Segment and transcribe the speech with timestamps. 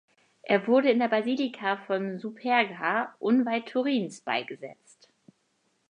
[0.41, 5.09] Er wurde in der Basilika von Superga unweit Turins beigesetzt.